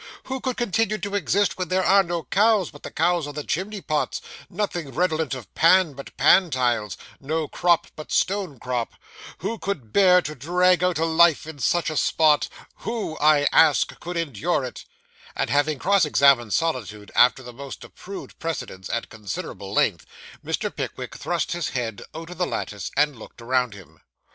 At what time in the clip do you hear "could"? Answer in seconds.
0.41-0.57, 9.59-9.93, 13.99-14.17